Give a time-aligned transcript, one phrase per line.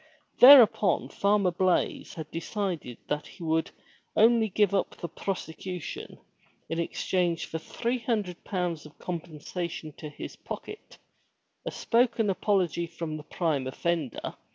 [0.39, 3.69] Thereupon Farmer Blaize had decided that he would
[4.15, 6.17] only give up the prosecution
[6.67, 10.97] in exchange for three hundred pounds compensation to his pocket,
[11.67, 14.33] a spoken apology from the prime offender.